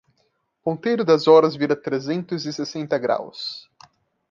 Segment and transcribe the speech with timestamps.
[0.63, 3.69] O ponteiro das horas vira trezentos e sessenta graus